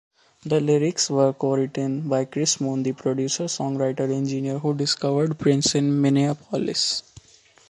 [0.43, 7.03] The lyrics were cowritten by Chris Moon, the producer-songwriter-engineer who discovered Prince in Minneapolis.